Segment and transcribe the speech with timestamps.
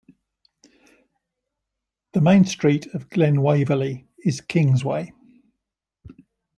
[2.13, 5.13] The main street of Glen Waverley is Kingsway.